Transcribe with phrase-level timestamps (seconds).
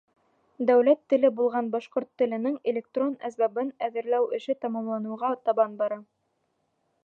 [0.69, 6.03] Дәүләт теле булған башҡорт теленең электрон әсбабын әҙерләү эше тамамланыуға табан бара.